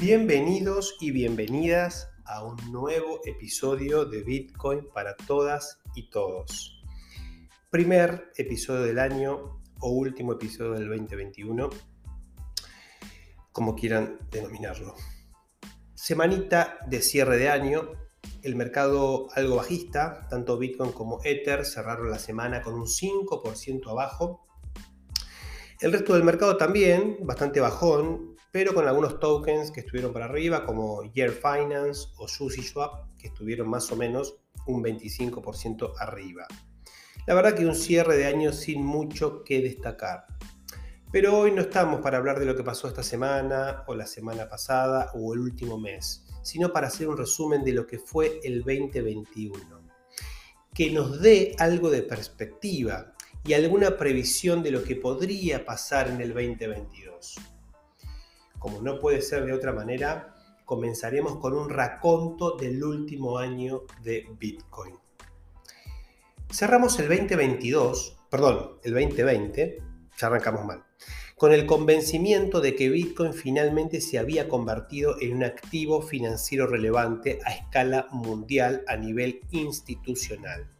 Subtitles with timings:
[0.00, 6.82] Bienvenidos y bienvenidas a un nuevo episodio de Bitcoin para todas y todos.
[7.68, 11.68] Primer episodio del año o último episodio del 2021,
[13.52, 14.94] como quieran denominarlo.
[15.92, 17.92] Semanita de cierre de año,
[18.40, 24.46] el mercado algo bajista, tanto Bitcoin como Ether cerraron la semana con un 5% abajo.
[25.78, 30.64] El resto del mercado también, bastante bajón, pero con algunos tokens que estuvieron para arriba,
[30.64, 34.36] como Year Finance o SushiSwap, que estuvieron más o menos
[34.66, 36.46] un 25% arriba.
[37.26, 40.26] La verdad que un cierre de año sin mucho que destacar.
[41.12, 44.48] Pero hoy no estamos para hablar de lo que pasó esta semana o la semana
[44.48, 48.60] pasada o el último mes, sino para hacer un resumen de lo que fue el
[48.60, 49.80] 2021.
[50.72, 53.12] Que nos dé algo de perspectiva
[53.44, 57.36] y alguna previsión de lo que podría pasar en el 2022.
[58.60, 60.34] Como no puede ser de otra manera,
[60.66, 64.94] comenzaremos con un raconto del último año de Bitcoin.
[66.52, 69.82] Cerramos el 2022, perdón, el 2020,
[70.18, 70.84] ya arrancamos mal,
[71.36, 77.38] con el convencimiento de que Bitcoin finalmente se había convertido en un activo financiero relevante
[77.46, 80.70] a escala mundial a nivel institucional.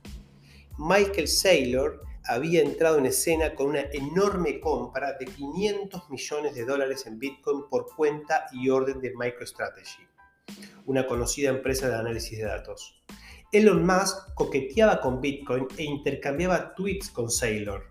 [0.77, 7.07] Michael Saylor había entrado en escena con una enorme compra de 500 millones de dólares
[7.07, 10.07] en Bitcoin por cuenta y orden de MicroStrategy,
[10.87, 13.03] una conocida empresa de análisis de datos.
[13.53, 17.91] Elon Musk coqueteaba con Bitcoin e intercambiaba tweets con Saylor.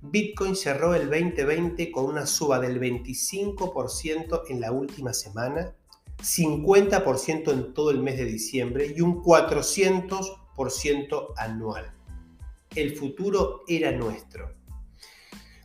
[0.00, 5.74] Bitcoin cerró el 2020 con una suba del 25% en la última semana,
[6.22, 11.95] 50% en todo el mes de diciembre y un 400% anual.
[12.76, 14.54] El futuro era nuestro.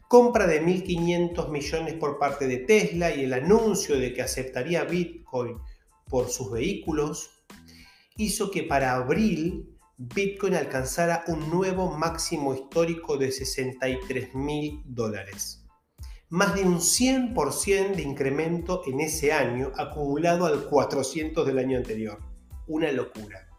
[0.07, 5.57] Compra de 1.500 millones por parte de Tesla y el anuncio de que aceptaría Bitcoin
[6.07, 7.43] por sus vehículos
[8.15, 15.65] hizo que para abril Bitcoin alcanzara un nuevo máximo histórico de 63 mil dólares.
[16.29, 22.19] Más de un 100% de incremento en ese año acumulado al 400 del año anterior.
[22.67, 23.50] Una locura.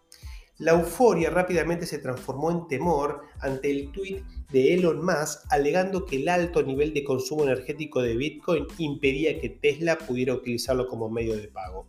[0.63, 6.23] La euforia rápidamente se transformó en temor ante el tweet de Elon Musk alegando que
[6.23, 11.37] el alto nivel de consumo energético de Bitcoin impedía que Tesla pudiera utilizarlo como medio
[11.37, 11.89] de pago.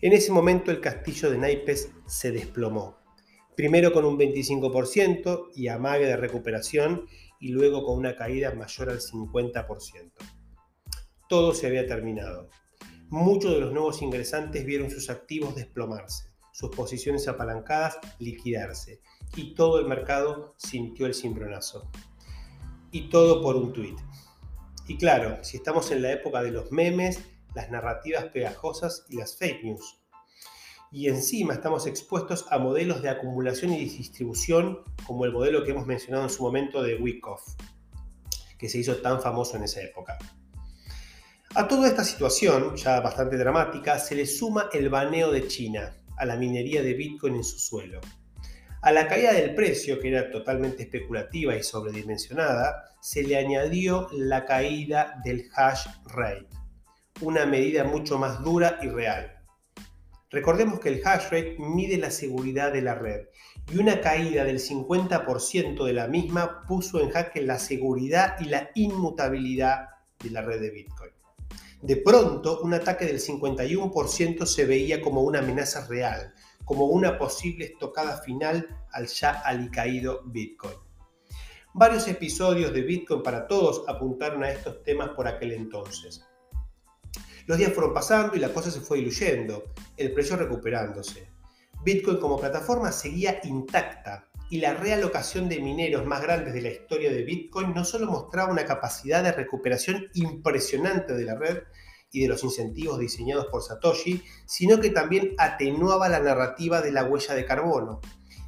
[0.00, 2.98] En ese momento el castillo de naipes se desplomó
[3.54, 7.06] primero con un 25% y amague de recuperación
[7.38, 10.12] y luego con una caída mayor al 50%.
[11.28, 12.50] Todo se había terminado.
[13.08, 16.27] Muchos de los nuevos ingresantes vieron sus activos desplomarse,
[16.58, 19.00] sus posiciones apalancadas liquidarse
[19.36, 21.88] y todo el mercado sintió el cimbronazo.
[22.90, 23.96] Y todo por un tuit.
[24.88, 27.20] Y claro, si estamos en la época de los memes,
[27.54, 30.00] las narrativas pegajosas y las fake news,
[30.90, 35.86] y encima estamos expuestos a modelos de acumulación y distribución como el modelo que hemos
[35.86, 37.54] mencionado en su momento de Wyckoff,
[38.58, 40.18] que se hizo tan famoso en esa época.
[41.54, 46.24] A toda esta situación, ya bastante dramática, se le suma el baneo de China a
[46.24, 48.00] la minería de Bitcoin en su suelo.
[48.82, 54.44] A la caída del precio, que era totalmente especulativa y sobredimensionada, se le añadió la
[54.44, 56.48] caída del hash rate,
[57.20, 59.38] una medida mucho más dura y real
[60.30, 63.28] Recordemos que el hash rate mide la seguridad de la red
[63.72, 68.70] y una caída del 50% de la misma puso en jaque la seguridad y la
[68.74, 69.88] inmutabilidad
[70.22, 71.12] de la red de Bitcoin.
[71.80, 76.34] De pronto, un ataque del 51% se veía como una amenaza real,
[76.64, 80.74] como una posible estocada final al ya alicaído Bitcoin.
[81.74, 86.26] Varios episodios de Bitcoin para todos apuntaron a estos temas por aquel entonces.
[87.46, 91.30] Los días fueron pasando y la cosa se fue diluyendo, el precio recuperándose.
[91.84, 97.10] Bitcoin como plataforma seguía intacta y la realocación de mineros más grandes de la historia
[97.12, 101.64] de Bitcoin no solo mostraba una capacidad de recuperación impresionante de la red
[102.10, 107.04] y de los incentivos diseñados por Satoshi, sino que también atenuaba la narrativa de la
[107.04, 108.00] huella de carbono,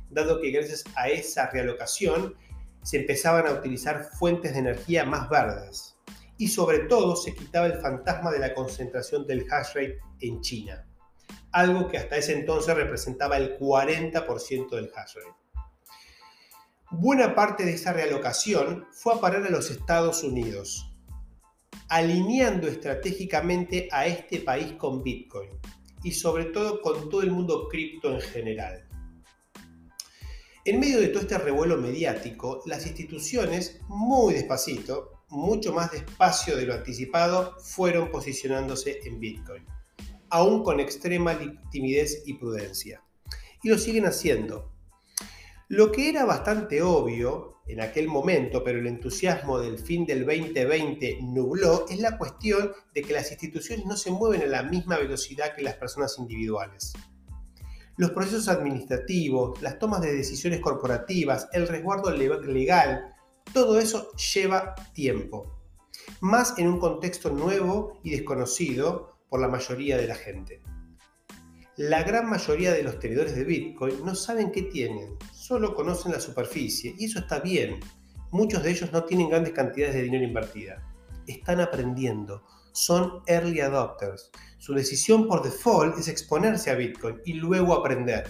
[0.08, 2.34] dado que gracias a esa realocación
[2.82, 5.96] se empezaban a utilizar fuentes de energía más verdes
[6.38, 10.88] y sobre todo se quitaba el fantasma de la concentración del hash rate en China,
[11.52, 15.49] algo que hasta ese entonces representaba el 40% del hash rate.
[16.92, 20.92] Buena parte de esa realocación fue a parar a los Estados Unidos,
[21.88, 25.50] alineando estratégicamente a este país con Bitcoin
[26.02, 28.88] y sobre todo con todo el mundo cripto en general.
[30.64, 36.66] En medio de todo este revuelo mediático, las instituciones, muy despacito, mucho más despacio de
[36.66, 39.64] lo anticipado, fueron posicionándose en Bitcoin.
[40.32, 41.38] aún con extrema
[41.70, 43.02] timidez y prudencia.
[43.62, 44.72] Y lo siguen haciendo.
[45.70, 51.20] Lo que era bastante obvio en aquel momento, pero el entusiasmo del fin del 2020
[51.22, 55.54] nubló, es la cuestión de que las instituciones no se mueven a la misma velocidad
[55.54, 56.92] que las personas individuales.
[57.96, 63.14] Los procesos administrativos, las tomas de decisiones corporativas, el resguardo legal,
[63.52, 65.56] todo eso lleva tiempo,
[66.20, 70.64] más en un contexto nuevo y desconocido por la mayoría de la gente.
[71.76, 76.20] La gran mayoría de los tenedores de Bitcoin no saben qué tienen, solo conocen la
[76.20, 77.78] superficie y eso está bien.
[78.32, 80.82] Muchos de ellos no tienen grandes cantidades de dinero invertida.
[81.28, 84.30] Están aprendiendo, son early adopters.
[84.58, 88.28] Su decisión por default es exponerse a Bitcoin y luego aprender.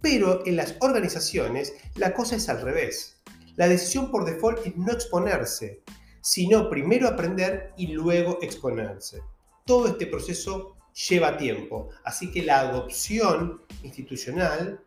[0.00, 3.22] Pero en las organizaciones la cosa es al revés.
[3.56, 5.82] La decisión por default es no exponerse,
[6.22, 9.20] sino primero aprender y luego exponerse.
[9.66, 14.84] Todo este proceso lleva tiempo, así que la adopción institucional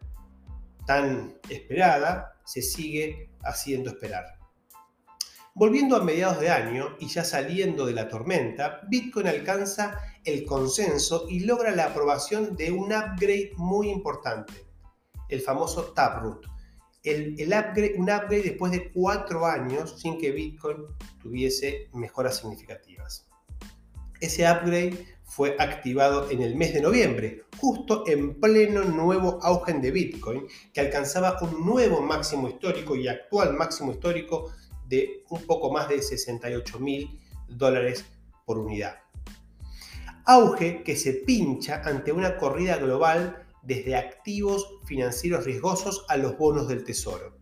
[0.85, 4.37] tan esperada se sigue haciendo esperar.
[5.55, 11.27] Volviendo a mediados de año y ya saliendo de la tormenta, Bitcoin alcanza el consenso
[11.29, 14.53] y logra la aprobación de un upgrade muy importante,
[15.29, 16.47] el famoso Taproot.
[17.03, 20.85] El, upgrade, un upgrade después de cuatro años sin que Bitcoin
[21.21, 23.29] tuviese mejoras significativas.
[24.21, 25.05] Ese upgrade
[25.35, 30.79] fue activado en el mes de noviembre, justo en pleno nuevo auge de Bitcoin, que
[30.79, 34.51] alcanzaba un nuevo máximo histórico y actual máximo histórico
[34.87, 38.05] de un poco más de 68 mil dólares
[38.45, 38.99] por unidad.
[40.25, 46.67] Auge que se pincha ante una corrida global desde activos financieros riesgosos a los bonos
[46.67, 47.39] del tesoro.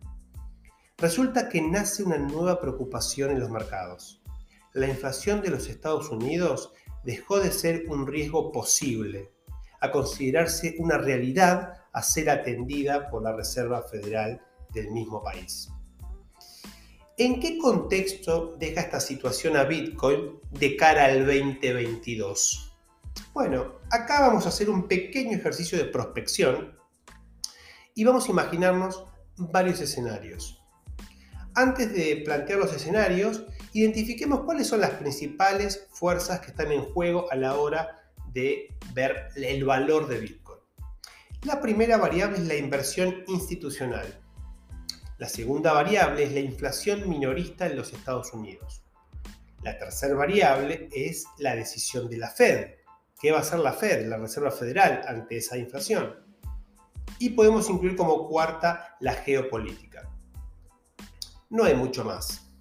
[0.96, 4.22] Resulta que nace una nueva preocupación en los mercados.
[4.72, 6.72] La inflación de los Estados Unidos
[7.04, 9.30] dejó de ser un riesgo posible
[9.80, 14.40] a considerarse una realidad a ser atendida por la Reserva Federal
[14.72, 15.70] del mismo país.
[17.18, 22.72] ¿En qué contexto deja esta situación a Bitcoin de cara al 2022?
[23.34, 26.78] Bueno, acá vamos a hacer un pequeño ejercicio de prospección
[27.94, 29.04] y vamos a imaginarnos
[29.36, 30.62] varios escenarios.
[31.54, 37.30] Antes de plantear los escenarios, identifiquemos cuáles son las principales fuerzas que están en juego
[37.30, 38.02] a la hora
[38.32, 40.58] de ver el valor de Bitcoin.
[41.44, 44.06] La primera variable es la inversión institucional.
[45.18, 48.84] La segunda variable es la inflación minorista en los Estados Unidos.
[49.62, 52.74] La tercera variable es la decisión de la Fed.
[53.20, 56.16] ¿Qué va a hacer la Fed, la Reserva Federal, ante esa inflación?
[57.18, 60.10] Y podemos incluir como cuarta la geopolítica.
[61.50, 62.51] No hay mucho más.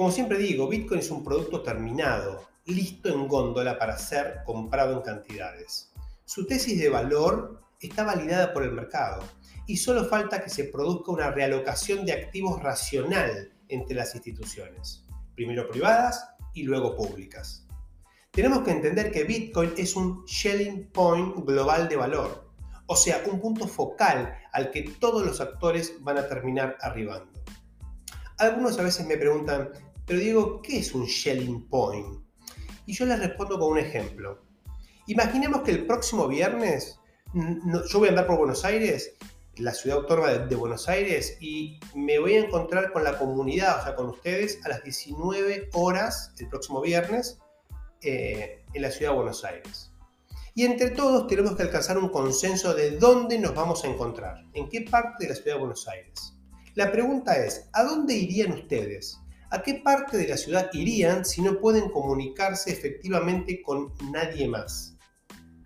[0.00, 5.02] Como siempre digo, Bitcoin es un producto terminado, listo en góndola para ser comprado en
[5.02, 5.92] cantidades.
[6.24, 9.22] Su tesis de valor está validada por el mercado
[9.66, 15.04] y solo falta que se produzca una realocación de activos racional entre las instituciones,
[15.34, 17.66] primero privadas y luego públicas.
[18.30, 22.50] Tenemos que entender que Bitcoin es un shelling point global de valor,
[22.86, 27.38] o sea, un punto focal al que todos los actores van a terminar arribando.
[28.38, 29.70] Algunos a veces me preguntan,
[30.10, 32.20] pero digo, ¿qué es un Shelling Point?
[32.84, 34.42] Y yo les respondo con un ejemplo.
[35.06, 36.98] Imaginemos que el próximo viernes
[37.32, 39.14] yo voy a andar por Buenos Aires,
[39.58, 43.84] la ciudad autónoma de, Buenos Aires, y me voy a encontrar con la comunidad, o
[43.84, 47.38] sea, con ustedes, a las 19 horas el próximo viernes
[48.02, 49.92] eh, en la ciudad de Buenos Aires.
[50.56, 54.68] Y entre todos tenemos que alcanzar un consenso de dónde nos vamos a encontrar, en
[54.68, 56.36] qué parte de la ciudad de Buenos Aires.
[56.74, 59.19] La pregunta es, ¿a dónde irían ustedes?
[59.52, 64.96] ¿A qué parte de la ciudad irían si no pueden comunicarse efectivamente con nadie más?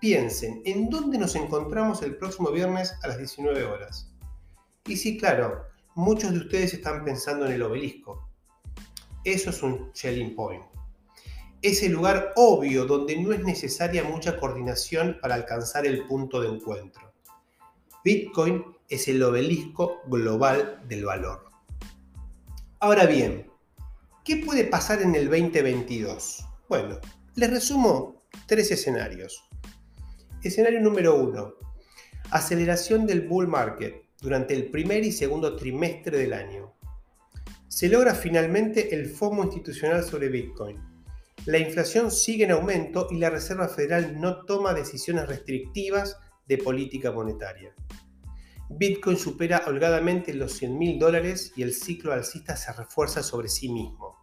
[0.01, 4.11] Piensen, ¿en dónde nos encontramos el próximo viernes a las 19 horas?
[4.87, 8.27] Y sí, claro, muchos de ustedes están pensando en el obelisco.
[9.23, 10.65] Eso es un Shelling Point.
[11.61, 16.49] Es el lugar obvio donde no es necesaria mucha coordinación para alcanzar el punto de
[16.49, 17.13] encuentro.
[18.03, 21.51] Bitcoin es el obelisco global del valor.
[22.81, 23.51] Ahora bien,
[24.25, 26.47] ¿Qué puede pasar en el 2022?
[26.67, 26.99] Bueno,
[27.35, 29.45] les resumo tres escenarios.
[30.43, 31.57] Escenario número uno,
[32.31, 36.73] aceleración del bull market durante el primer y segundo trimestre del año.
[37.69, 40.81] Se logra finalmente el FOMO institucional sobre Bitcoin.
[41.45, 46.17] La inflación sigue en aumento y la Reserva Federal no toma decisiones restrictivas
[46.49, 47.75] de política monetaria.
[48.71, 53.69] Bitcoin supera holgadamente los 100 mil dólares y el ciclo alcista se refuerza sobre sí
[53.69, 54.14] mismo.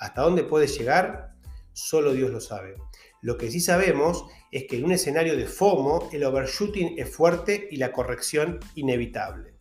[0.00, 1.30] ¿Hasta dónde puede llegar?
[1.72, 2.76] solo Dios lo sabe.
[3.22, 7.68] Lo que sí sabemos es que en un escenario de FOMO el overshooting es fuerte
[7.70, 9.56] y la corrección inevitable.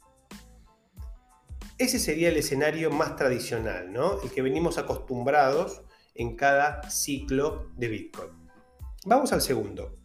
[1.77, 4.21] Ese sería el escenario más tradicional, ¿no?
[4.21, 8.31] El que venimos acostumbrados en cada ciclo de Bitcoin.
[9.05, 9.97] Vamos al segundo.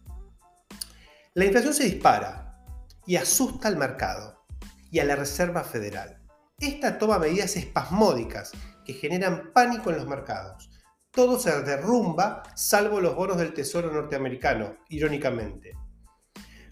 [1.33, 2.63] La inflación se dispara
[3.05, 4.45] y asusta al mercado
[4.89, 6.21] y a la Reserva Federal.
[6.61, 8.53] Esta toma medidas espasmódicas
[8.85, 10.69] que generan pánico en los mercados
[11.15, 15.71] todo se derrumba salvo los bonos del Tesoro norteamericano, irónicamente.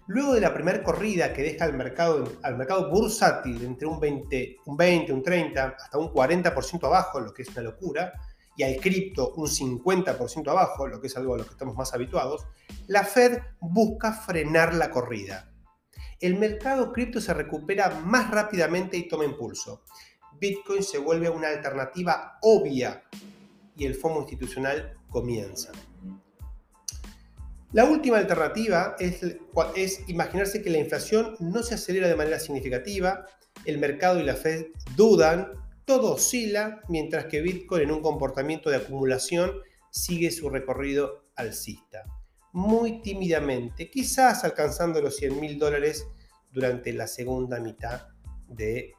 [0.06, 4.58] Luego de la primera corrida que deja al mercado, al mercado bursátil entre un 20,
[4.66, 8.12] un 20, un 30, hasta un 40% abajo, lo que es una locura,
[8.54, 11.94] y al cripto un 50% abajo, lo que es algo a lo que estamos más
[11.94, 12.46] habituados,
[12.86, 15.50] la Fed busca frenar la corrida.
[16.20, 19.84] El mercado cripto se recupera más rápidamente y toma impulso.
[20.40, 23.02] Bitcoin se vuelve una alternativa obvia
[23.76, 25.72] y el FOMO institucional comienza.
[27.72, 33.26] La última alternativa es, imaginarse que la inflación no se acelera de manera significativa,
[33.64, 35.52] el mercado y la Fed dudan,
[35.84, 39.60] todo oscila, mientras que Bitcoin en un comportamiento de acumulación
[39.90, 42.04] sigue su recorrido alcista.
[42.52, 46.06] Muy tímidamente, quizás alcanzando los 100 mil dólares
[46.52, 48.13] durante la segunda mitad
[48.54, 48.92] del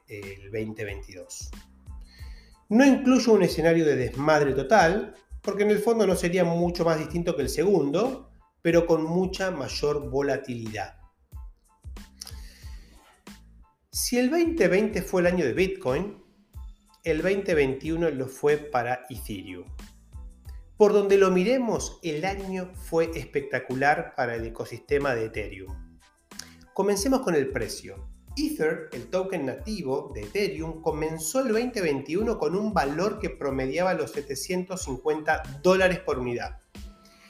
[0.52, 1.52] 2022.
[2.70, 6.98] No incluyo un escenario de desmadre total, porque en el fondo no sería mucho más
[6.98, 8.32] distinto que el segundo,
[8.62, 10.96] pero con mucha mayor volatilidad.
[13.92, 16.18] Si el 2020 fue el año de Bitcoin,
[17.04, 19.68] el 2021 lo fue para Ethereum.
[20.78, 26.00] Por donde lo miremos, el año fue espectacular para el ecosistema de Ethereum.
[26.74, 28.10] Comencemos con el precio.
[28.38, 34.12] Ether, el token nativo de Ethereum, comenzó el 2021 con un valor que promediaba los
[34.12, 36.60] 750 dólares por unidad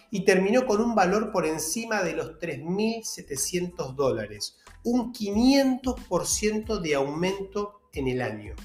[0.09, 7.81] y terminó con un valor por encima de los 3.700 dólares, un 500% de aumento
[7.93, 8.55] en el año.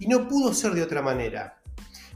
[0.00, 1.62] Y no pudo ser de otra manera.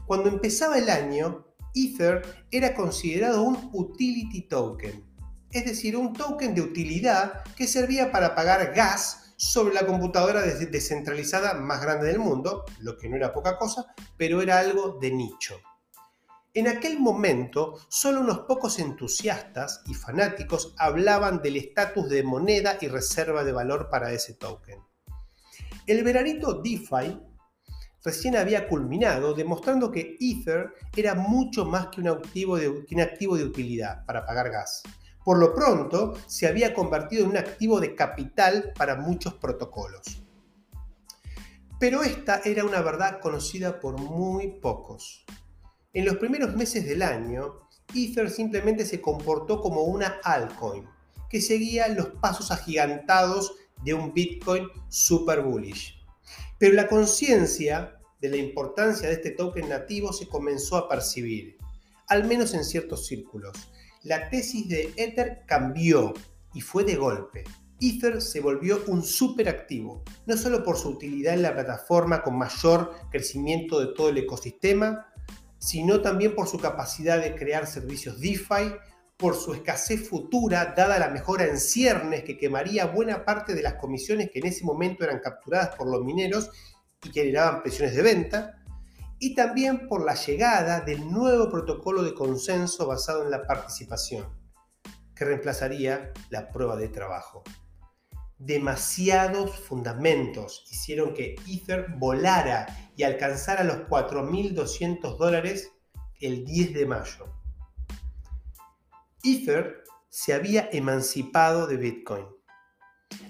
[0.05, 5.05] Cuando empezaba el año, Ether era considerado un utility token,
[5.51, 11.53] es decir, un token de utilidad que servía para pagar gas sobre la computadora descentralizada
[11.53, 15.61] más grande del mundo, lo que no era poca cosa, pero era algo de nicho.
[16.53, 22.89] En aquel momento, solo unos pocos entusiastas y fanáticos hablaban del estatus de moneda y
[22.89, 24.81] reserva de valor para ese token.
[25.87, 27.17] El veranito DeFi
[28.03, 33.01] recién había culminado, demostrando que Ether era mucho más que un activo de, que un
[33.01, 34.83] activo de utilidad para pagar gas.
[35.29, 40.23] Por lo pronto, se había convertido en un activo de capital para muchos protocolos.
[41.79, 45.23] Pero esta era una verdad conocida por muy pocos.
[45.93, 47.59] En los primeros meses del año,
[47.93, 50.89] Ether simplemente se comportó como una altcoin,
[51.29, 56.03] que seguía los pasos agigantados de un Bitcoin super bullish.
[56.57, 61.55] Pero la conciencia de la importancia de este token nativo se comenzó a percibir,
[62.07, 63.69] al menos en ciertos círculos,
[64.03, 66.13] la tesis de Ether cambió
[66.53, 67.43] y fue de golpe.
[67.81, 72.93] Ether se volvió un superactivo, no solo por su utilidad en la plataforma con mayor
[73.09, 75.07] crecimiento de todo el ecosistema,
[75.57, 78.73] sino también por su capacidad de crear servicios DeFi,
[79.17, 83.73] por su escasez futura dada la mejora en ciernes que quemaría buena parte de las
[83.73, 86.49] comisiones que en ese momento eran capturadas por los mineros
[87.03, 88.58] y generaban presiones de venta,
[89.19, 94.25] y también por la llegada del nuevo protocolo de consenso basado en la participación,
[95.13, 97.43] que reemplazaría la prueba de trabajo.
[98.37, 105.73] Demasiados fundamentos hicieron que Ether volara y alcanzara los 4.200 dólares
[106.21, 107.25] el 10 de mayo.
[109.21, 112.25] Ether se había emancipado de Bitcoin.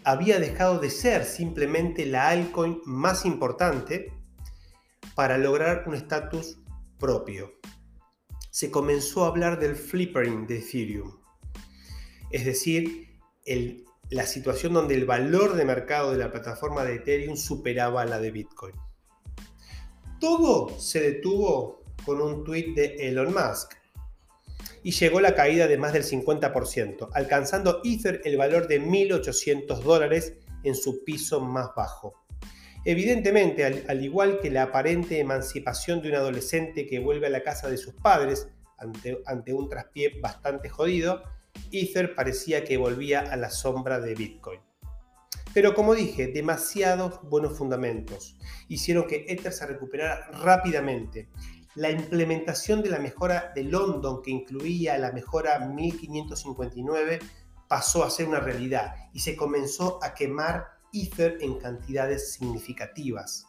[0.04, 4.19] Había dejado de ser simplemente la altcoin más importante
[5.20, 6.62] para lograr un estatus
[6.98, 7.60] propio.
[8.52, 11.20] Se comenzó a hablar del flippering de Ethereum,
[12.32, 13.20] es decir,
[14.12, 18.32] la situación donde el valor de mercado de la plataforma de Ethereum superaba la de
[18.32, 18.76] Bitcoin.
[20.22, 23.74] Todo se detuvo con un tweet de Elon Musk
[24.84, 30.38] y llegó la caída de más del 50%, alcanzando Ether el valor de 1.800 dólares
[30.64, 32.19] en su piso más bajo.
[32.90, 37.70] Evidentemente, al, igual que la aparente emancipación de un adolescente que vuelve a la casa
[37.70, 41.22] de sus padres ante, ante un traspié bastante jodido,
[41.72, 44.60] Ether parecía que volvía a la sombra de Bitcoin.
[45.54, 48.36] Pero como dije, demasiados buenos fundamentos
[48.70, 51.30] hicieron que Ether se recuperara rápidamente.
[51.76, 57.20] la implementación de la mejora de London, que incluía la mejora 1559,
[57.68, 63.46] pasó a ser una realidad y se comenzó a quemar Ether en cantidades significativas.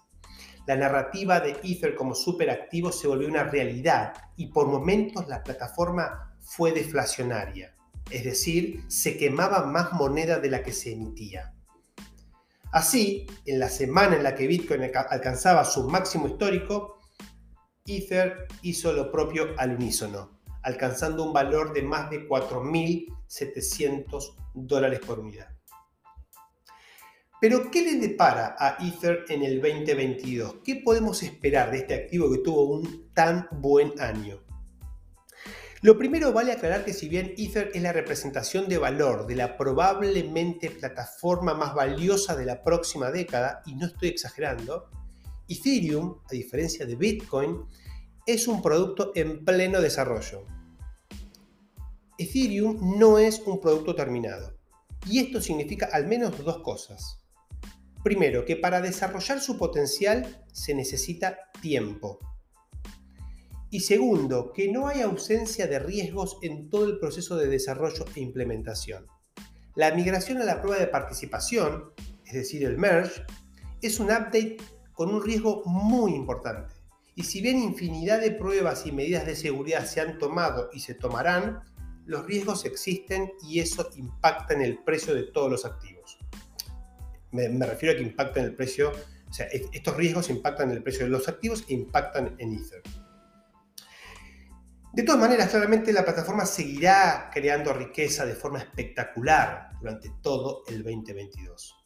[0.66, 6.36] La narrativa de Ether como superactivo se volvió una realidad y por momentos la plataforma
[6.40, 7.74] fue deflacionaria,
[8.10, 11.54] es decir, se quemaba más moneda de la que se emitía.
[12.72, 17.00] Así, en la semana en la que Bitcoin alcanzaba su máximo histórico,
[17.86, 25.18] Ether hizo lo propio al unísono, alcanzando un valor de más de 4.700 dólares por
[25.18, 25.48] unidad.
[27.40, 30.56] Pero, ¿qué le depara a Ether en el 2022?
[30.62, 34.42] ¿Qué podemos esperar de este activo que tuvo un tan buen año?
[35.80, 39.56] Lo primero vale aclarar que si bien Ether es la representación de valor de la
[39.56, 44.90] probablemente plataforma más valiosa de la próxima década, y no estoy exagerando,
[45.48, 47.64] Ethereum, a diferencia de Bitcoin,
[48.26, 50.44] es un producto en pleno desarrollo.
[52.18, 54.58] Ethereum no es un producto terminado.
[55.06, 57.19] Y esto significa al menos dos cosas.
[58.02, 62.18] Primero, que para desarrollar su potencial se necesita tiempo.
[63.70, 68.20] Y segundo, que no hay ausencia de riesgos en todo el proceso de desarrollo e
[68.20, 69.06] implementación.
[69.76, 71.92] La migración a la prueba de participación,
[72.26, 73.22] es decir, el merge,
[73.82, 74.56] es un update
[74.92, 76.74] con un riesgo muy importante.
[77.14, 80.94] Y si bien infinidad de pruebas y medidas de seguridad se han tomado y se
[80.94, 81.62] tomarán,
[82.06, 86.18] los riesgos existen y eso impacta en el precio de todos los activos.
[87.32, 88.92] Me, refiero a que impacta en el precio,
[89.28, 92.82] o sea, estos riesgos impactan en el precio de los activos e impactan en Ether.
[94.92, 100.82] De todas maneras, claramente la plataforma seguirá creando riqueza de forma espectacular durante todo el
[100.82, 101.76] 2022,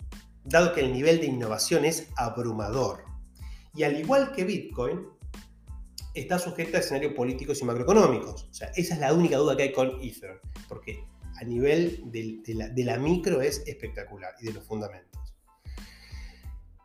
[0.44, 3.04] dado que el nivel de innovación es abrumador.
[3.74, 5.06] Y al igual que Bitcoin,
[6.14, 8.44] está sujeta a escenarios políticos y macroeconómicos.
[8.44, 11.04] O sea, esa es la única duda que hay con Ether, porque
[11.36, 15.20] a nivel de, la, micro es espectacular y de los fundamentos.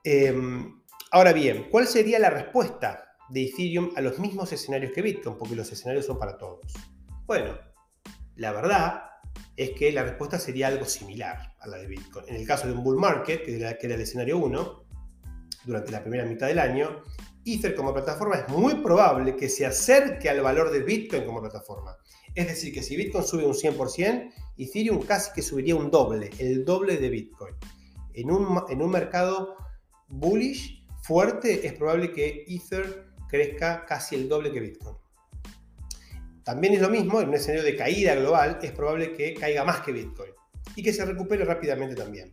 [0.04, 0.82] Em,
[1.12, 5.38] ahora bien, ¿cuál sería la respuesta de Ethereum a los mismos escenarios que Bitcoin?
[5.38, 6.74] Porque los escenarios son para todos.
[7.26, 7.58] Bueno,
[8.36, 9.04] la verdad
[9.56, 12.26] es que la respuesta sería algo similar a la de Bitcoin.
[12.30, 14.86] En el caso de un bull market, que era, el escenario 1,
[15.66, 17.04] durante la primera mitad del año,
[17.46, 21.98] Ether como plataforma es muy probable que se acerque al valor de Bitcoin como plataforma.
[22.36, 26.64] Es decir, que si Bitcoin sube un 100%, Ethereum casi que subiría un doble, el
[26.64, 27.56] doble de Bitcoin.
[28.14, 29.56] En un, en un mercado
[30.10, 34.96] bullish fuerte es probable que Ether crezca casi el doble que Bitcoin.
[36.44, 39.82] También es lo mismo, en un escenario de caída global, es probable que caiga más
[39.82, 40.32] que Bitcoin
[40.76, 42.32] y que se recupere rápidamente también.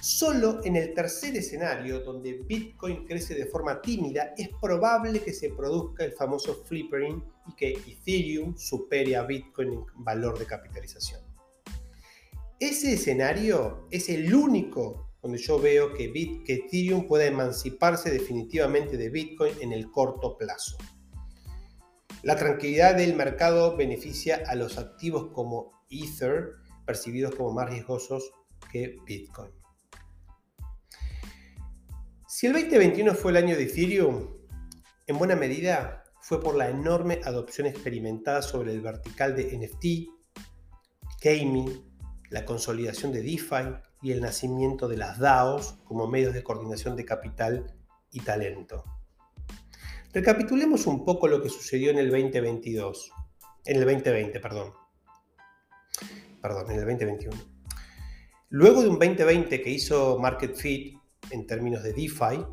[0.00, 5.50] Solo en el tercer escenario, donde Bitcoin crece de forma tímida, es probable que se
[5.50, 11.22] produzca el famoso flippering y que Ethereum supere a Bitcoin en valor de capitalización.
[12.60, 16.12] Ese escenario es el único donde yo veo que,
[16.44, 20.76] que Ethereum pueda emanciparse definitivamente de Bitcoin en el corto plazo.
[22.22, 28.32] La tranquilidad del mercado beneficia a los activos como Ether, percibidos como más riesgosos
[28.70, 29.50] que Bitcoin.
[32.28, 34.28] Si el 2021 fue el año de Ethereum,
[35.06, 39.86] en buena medida fue por la enorme adopción experimentada sobre el vertical de NFT,
[41.22, 41.93] gaming,
[42.34, 47.04] la consolidación de DeFi y el nacimiento de las DAOs como medios de coordinación de
[47.04, 47.72] capital
[48.10, 48.82] y talento.
[50.12, 53.12] Recapitulemos un poco lo que sucedió en el 2022,
[53.66, 54.72] en el 2020, perdón.
[56.42, 57.36] Perdón, en el 2021.
[58.48, 60.98] Luego de un 2020 que hizo Market Fit
[61.30, 62.44] en términos de DeFi,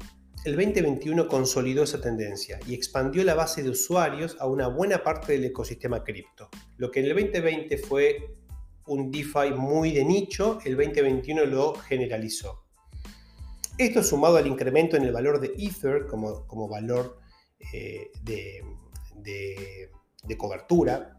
[0.45, 5.33] el 2021 consolidó esa tendencia y expandió la base de usuarios a una buena parte
[5.33, 6.49] del ecosistema cripto.
[6.77, 8.40] Lo que en el 2020 fue
[8.87, 12.65] un DeFi muy de nicho, el 2021 lo generalizó.
[13.77, 17.19] Esto sumado al incremento en el valor de Ether como, valor
[17.73, 18.61] eh, de,
[20.37, 21.17] cobertura,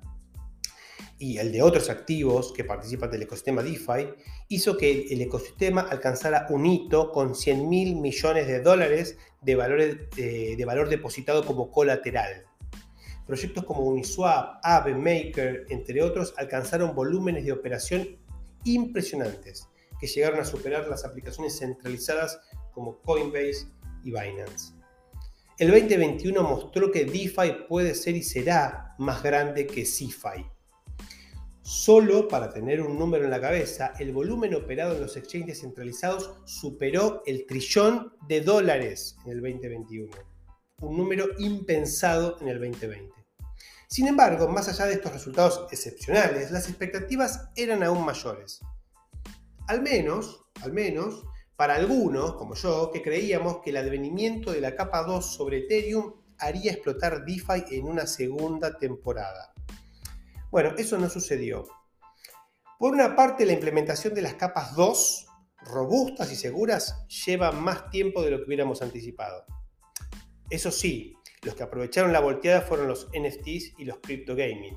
[1.19, 4.09] y el de otros activos que participan del ecosistema DeFi,
[4.49, 10.65] hizo que el ecosistema alcanzara un hito con 100 mil millones de dólares de, de
[10.65, 12.45] valor depositado como colateral.
[13.27, 18.19] Proyectos como Uniswap, Aave, Maker, entre otros, alcanzaron volúmenes de operación
[18.65, 19.69] impresionantes,
[20.01, 22.41] que llegaron a superar las aplicaciones centralizadas
[22.73, 23.69] como Coinbase
[24.03, 24.75] y Binance.
[25.59, 30.45] El 2021 mostró que DeFi puede ser y será más grande que CeFi
[31.63, 36.35] Solo para tener un número en la cabeza, el volumen operado en los exchanges centralizados
[36.45, 40.32] superó el trillón de dólares en el 2021.
[40.83, 43.13] Un número impensado en el 2020.
[43.89, 48.61] Sin embargo, más allá de estos resultados excepcionales, las expectativas eran aún mayores.
[49.69, 51.25] Al menos, al menos,
[51.57, 56.15] para algunos, como yo, que creíamos que el advenimiento de la capa 2 sobre Ethereum
[56.39, 59.53] haría explotar DeFi en una segunda temporada.
[60.51, 61.69] Bueno, eso no sucedió.
[62.79, 65.27] Por una parte, la implementación de las capas 2,
[65.67, 69.45] robustas y seguras, lleva más tiempo de lo que hubiéramos anticipado.
[70.53, 74.77] Eso sí, los que aprovecharon la volteada fueron los NFTs y los crypto gaming,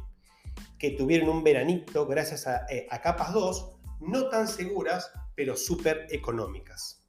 [0.80, 7.04] que tuvieron un veranito gracias a, eh, capas 2 no tan seguras, pero súper económicas.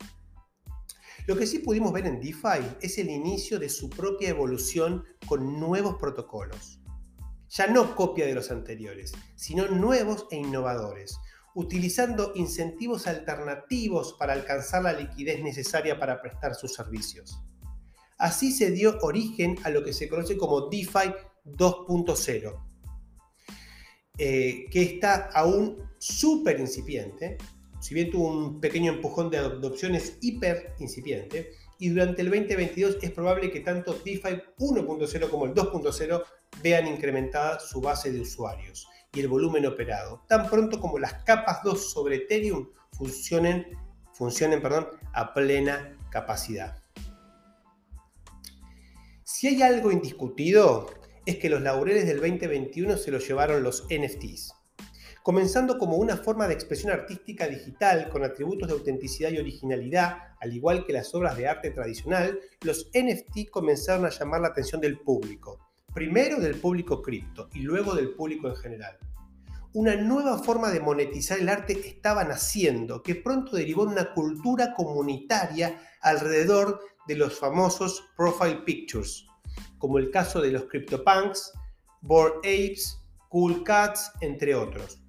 [1.29, 5.61] Lo que sí pudimos ver en DeFi es el inicio de su propia evolución con
[5.61, 6.81] nuevos protocolos.
[7.49, 11.17] Ya no copia de los anteriores, sino nuevos e innovadores,
[11.55, 17.47] utilizando incentivos alternativos para alcanzar la liquidez necesaria para prestar sus servicios.
[18.19, 21.13] Así se dio origen a lo que se conoce como DeFi
[21.45, 22.65] 2.0,
[24.19, 27.37] eh, que está aún súper incipiente,
[27.81, 33.11] si bien tuvo un pequeño empujón de adopciones hiper incipiente, y durante el 2022 es
[33.11, 36.23] probable que tanto DeFi 1.0 como el 2.0
[36.63, 41.63] vean incrementada su base de usuarios y el volumen operado, tan pronto como las capas
[41.65, 43.67] 2 sobre Ethereum funcionen,
[45.13, 46.83] a plena capacidad.
[49.29, 50.89] Si hay algo indiscutido,
[51.27, 54.55] es que los laureles del 2021 se los llevaron los NFTs.
[55.25, 60.55] Comenzando como una forma de expresión artística digital con atributos de autenticidad y originalidad, al
[60.55, 65.01] igual que las obras de arte tradicional, los NFT comenzaron a llamar la atención del
[65.01, 65.59] público.
[65.93, 68.97] Primero del público cripto y luego del público en general.
[69.73, 74.75] Una nueva forma de monetizar el arte estaba naciendo, que pronto derivó en una cultura
[74.75, 79.27] comunitaria alrededor de los famosos profile pictures,
[79.79, 81.53] como el caso de los CryptoPunks,
[82.01, 82.99] Bored Apes,
[83.29, 85.03] Cool Cats, entre otros,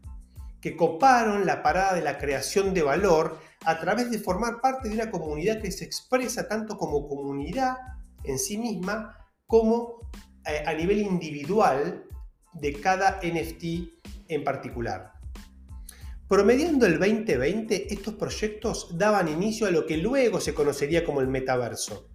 [0.59, 4.95] que coparon la parada de la creación de valor a través de formar parte de
[4.95, 7.77] una comunidad que se expresa tanto como comunidad
[8.23, 9.15] en sí misma
[9.45, 10.09] como
[10.45, 12.05] eh, a nivel individual
[12.53, 15.13] de cada NFT en particular.
[16.27, 21.27] Promediando el 2020, estos proyectos daban inicio a lo que luego se conocería como el
[21.27, 22.09] metaverso.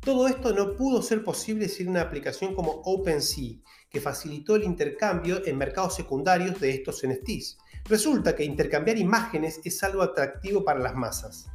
[0.00, 3.58] Todo esto no pudo ser posible sin una aplicación como OpenSea,
[3.90, 7.58] que facilitó el intercambio en mercados secundarios de estos NFTs.
[7.84, 11.50] Resulta que intercambiar imágenes es algo atractivo para las masas,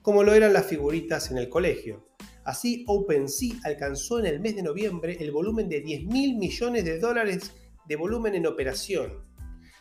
[0.00, 2.06] como lo eran las figuritas en el colegio.
[2.44, 6.98] Así, OpenSea alcanzó en el mes de noviembre el volumen de 10 mil millones de
[6.98, 7.52] dólares
[7.86, 9.24] de volumen en operación,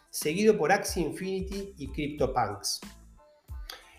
[0.10, 2.82] seguido por Axie Infinity y CryptoPunks.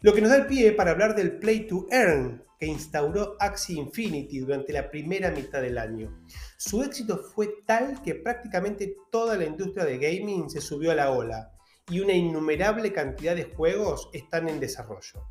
[0.02, 3.78] Lo que nos da el pie para hablar del Play to Earn que instauró Axie
[3.78, 6.24] Infinity durante la primera mitad del año.
[6.56, 11.10] Su éxito fue tal que prácticamente toda la industria de gaming se subió a la
[11.10, 11.52] ola
[11.90, 15.26] y una innumerable cantidad de juegos están en desarrollo.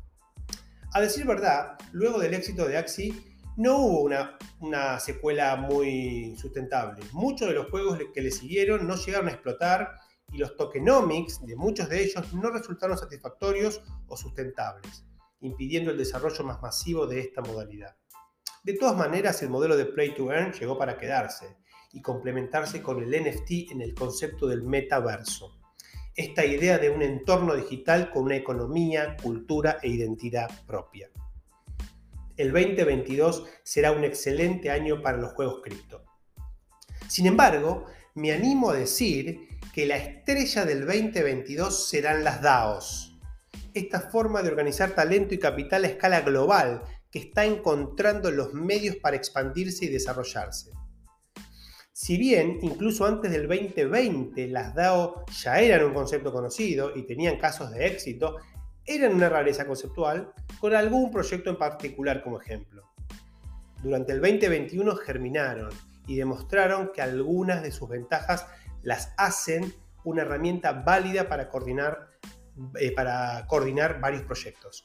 [0.92, 3.14] A decir verdad, luego del éxito de Axie,
[3.56, 4.00] no hubo
[4.60, 7.02] una, secuela muy sustentable.
[7.12, 9.94] Muchos de los juegos que le siguieron no llegaron a explotar
[10.32, 15.04] y los tokenomics de muchos de ellos no resultaron satisfactorios o sustentables,
[15.40, 17.96] impidiendo el desarrollo más masivo de esta modalidad.
[18.64, 21.56] De todas maneras, el modelo de Play to Earn llegó para quedarse
[21.92, 25.60] y complementarse con el NFT en el concepto del metaverso.
[26.16, 31.10] Esta idea de un entorno digital con una economía, cultura e identidad propia.
[32.36, 36.04] El 2022 será un excelente año para los juegos cripto.
[37.08, 43.18] Sin embargo, me animo a decir que la estrella del 2022 serán las DAOs.
[43.72, 48.96] Esta forma de organizar talento y capital a escala global que está encontrando los medios
[48.96, 50.72] para expandirse y desarrollarse.
[51.92, 57.38] Si bien incluso antes del 2020 las DAO ya eran un concepto conocido y tenían
[57.38, 58.38] casos de éxito,
[58.86, 62.90] eran una rareza conceptual con algún proyecto en particular como ejemplo.
[63.82, 65.70] Durante el 2021 germinaron
[66.06, 68.46] y demostraron que algunas de sus ventajas
[68.82, 72.08] las hacen una herramienta válida para coordinar,
[72.78, 74.82] eh, para coordinar varios proyectos.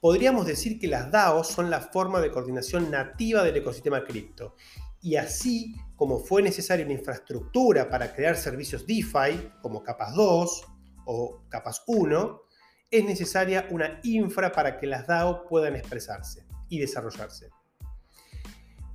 [0.00, 4.54] Podríamos decir que las DAOs son la forma de coordinación nativa del ecosistema cripto.
[5.00, 10.66] Y así como fue necesaria una infraestructura para crear servicios DeFi, como capas 2
[11.06, 12.42] o capas 1,
[12.90, 17.50] es necesaria una infra para que las DAO puedan expresarse y desarrollarse.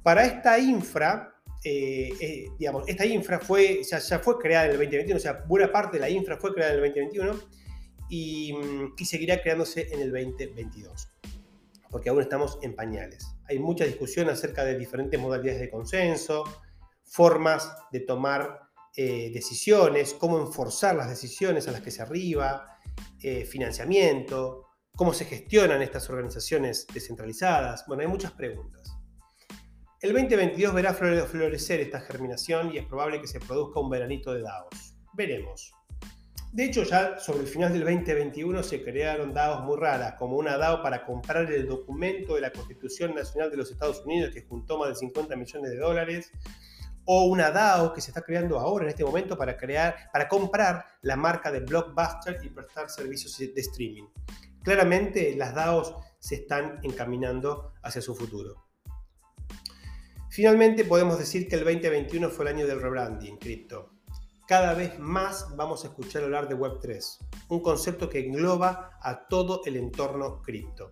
[0.02, 5.18] Para esta infra, eh, eh, digamos, esta infra fue, ya, fue creada en el 2021,
[5.18, 7.40] o sea, buena parte de la infra fue creada en el 2021
[8.10, 11.10] y, mm, y seguirá creándose en el 2022,
[11.90, 13.28] porque aún estamos en pañales.
[13.50, 16.44] hay mucha discusión acerca de diferentes modalidades de consenso,
[17.04, 18.62] formas de tomar
[18.96, 22.73] eh, decisiones, cómo enforzar las decisiones a las que se arriba,
[23.22, 27.86] eh, financiamiento, cómo se gestionan estas organizaciones descentralizadas.
[27.88, 28.96] Bueno, hay muchas preguntas.
[30.02, 34.42] El 2022 verá florecer esta germinación y es probable que se produzca un veranito de
[34.42, 34.98] DAOs.
[35.14, 35.74] Veremos.
[36.52, 40.56] De hecho, ya sobre el final del 2021 se crearon DAOs muy raras, como una
[40.58, 44.78] DAO para comprar el documento de la Constitución Nacional de los Estados Unidos, que juntó
[44.78, 46.32] más de 50 millones de dólares,
[47.06, 50.86] o una DAO que se está creando ahora en este momento para crear, para comprar
[51.02, 54.06] la marca de Blockbuster y prestar servicios de streaming.
[54.64, 58.66] Claramente las DAOs se están encaminando hacia su futuro.
[60.30, 63.94] Finalmente podemos decir que el 2021 fue el año del rebranding cripto
[64.46, 67.18] cada vez más vamos a escuchar hablar de Web3,
[67.50, 70.92] un concepto que engloba a todo el entorno cripto.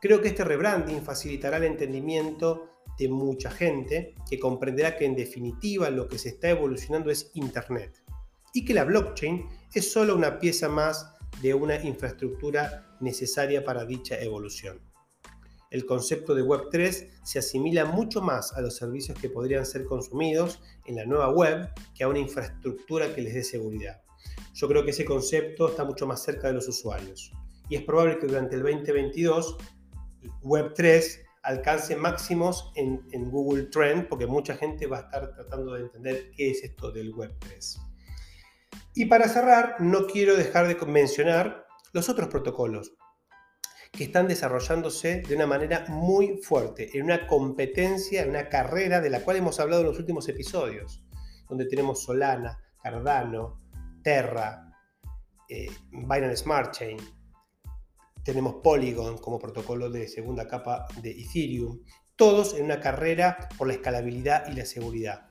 [0.00, 5.90] Creo que este rebranding facilitará el entendimiento de mucha gente que comprenderá que en definitiva
[5.90, 8.02] lo que se está evolucionando es Internet
[8.52, 14.18] y que la blockchain es solo una pieza más de una infraestructura necesaria para dicha
[14.20, 14.80] evolución
[15.70, 20.60] el concepto de Web3 se asimila mucho más a los servicios que podrían ser consumidos
[20.86, 24.00] en la nueva web que a una infraestructura que les dé seguridad.
[24.54, 27.32] Yo creo que ese concepto está mucho más cerca de los usuarios
[27.68, 29.56] y es probable que durante el 2022
[30.42, 36.30] Web3 alcance máximos en, Google Trend porque mucha gente va a estar tratando de entender
[36.36, 37.78] qué es esto del Web3.
[38.94, 42.94] Y para cerrar, no quiero dejar de mencionar los otros protocolos
[43.92, 49.10] que están desarrollándose de una manera muy fuerte, en una competencia, en una carrera de
[49.10, 51.04] la cual hemos hablado en los últimos episodios,
[51.48, 53.62] donde tenemos Solana, Cardano,
[54.02, 54.68] Terra,
[55.48, 56.98] eh, Binance Smart Chain,
[58.28, 61.80] tenemos Polygon como protocolo de segunda capa de Ethereum,
[62.14, 65.30] todos en una carrera por la escalabilidad y la seguridad.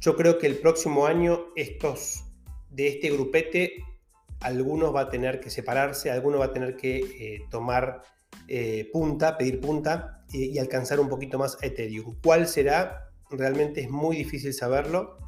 [0.00, 2.24] Yo creo que el próximo año estos
[2.70, 3.84] de este grupete
[4.40, 8.00] algunos va a tener que separarse, algunos va a tener que eh, tomar
[8.48, 12.16] eh, punta, pedir punta y, alcanzar un poquito más Ethereum.
[12.22, 13.10] ¿Cuál será?
[13.28, 15.18] Realmente es muy difícil saberlo.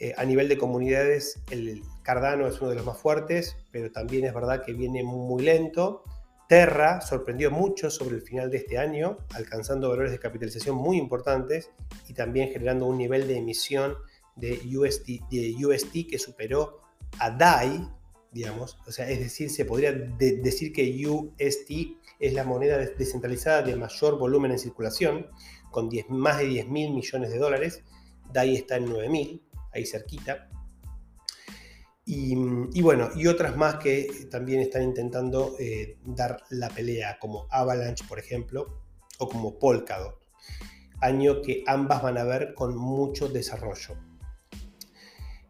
[0.00, 4.24] Eh, a nivel de comunidades, el Cardano es uno de los más fuertes, pero también
[4.24, 6.04] es verdad que viene muy lento.
[6.48, 11.70] Terra sorprendió mucho sobre el final de este año, alcanzando valores de capitalización muy importantes
[12.08, 13.94] y también generando un nivel de emisión
[14.36, 16.80] de UST, que superó
[17.18, 17.86] a DAI,
[18.32, 18.78] digamos.
[18.86, 21.70] O sea, es decir, se podría decir que UST
[22.20, 25.26] es la moneda descentralizada de mayor volumen en circulación,
[25.70, 27.84] con más de 10 mil millones de dólares.
[28.32, 29.42] DAI está en 9 mil,
[29.74, 30.48] ahí cerquita.
[32.10, 38.02] Y, bueno, y otras más que también están intentando eh, dar la pelea, como Avalanche,
[38.08, 38.80] por ejemplo,
[39.18, 40.16] o como Polkadot.
[41.02, 43.98] Año que ambas van a ver con mucho desarrollo.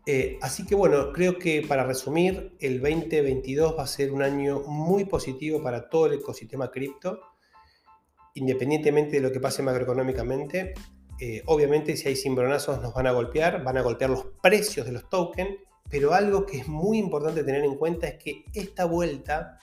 [0.05, 4.59] Eh, así que bueno, creo que para resumir, el 2022 va a ser un año
[4.67, 7.21] muy positivo para todo el ecosistema cripto,
[8.35, 10.75] independientemente de lo que pase macroeconómicamente.
[11.21, 14.93] Eh, obviamente si hay cimbronazos nos van a golpear, van a golpear los precios de
[14.93, 19.59] los tokens, pero algo que es muy importante tener en cuenta es que esta vuelta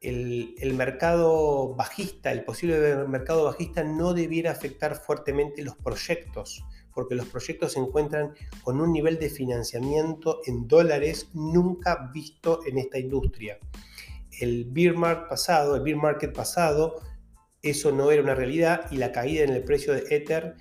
[0.00, 6.64] el, mercado bajista, el posible mercado bajista no debiera afectar fuertemente los proyectos
[6.98, 12.76] porque los proyectos se encuentran con un nivel de financiamiento en dólares nunca visto en
[12.76, 13.56] esta industria.
[14.40, 17.00] El beer market pasado, el market pasado,
[17.62, 20.56] eso no era una realidad y la caída en el precio de Ether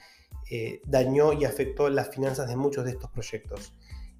[0.52, 3.74] eh, dañó y afectó las finanzas de muchos de estos proyectos.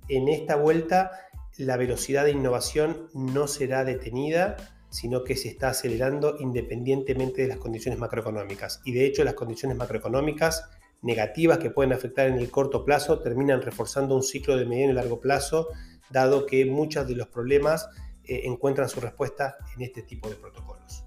[0.10, 1.12] En esta vuelta,
[1.58, 4.58] la velocidad de innovación no será detenida,
[4.90, 8.82] sino que se está acelerando independientemente de las condiciones macroeconómicas.
[8.86, 10.70] Y de hecho, las condiciones macroeconómicas
[11.02, 14.96] negativas que pueden afectar en el corto plazo terminan reforzando un ciclo de mediano y
[14.96, 15.70] largo plazo,
[16.10, 17.90] dado que muchos de los problemas
[18.24, 21.06] eh, encuentran su respuesta en este tipo de protocolos.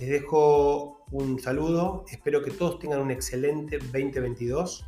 [0.00, 4.84] Les dejo un saludo, espero que todos tengan un excelente 2022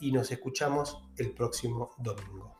[0.00, 2.57] y nos escuchamos el próximo domingo.